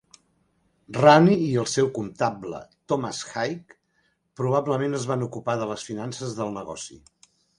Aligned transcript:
Rannie 0.95 1.35
i 1.49 1.49
el 1.63 1.67
seu 1.73 1.89
comptable, 1.97 2.61
Thomas 2.93 3.19
Haig, 3.33 3.75
probablement 4.43 5.01
es 5.01 5.07
van 5.13 5.27
ocupar 5.29 5.57
de 5.63 5.71
les 5.75 5.87
finances 5.93 6.33
del 6.41 6.57
negoci.. 6.59 7.01